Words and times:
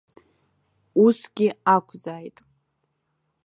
Усгьы 1.03 1.47
акәзааит. 1.75 2.37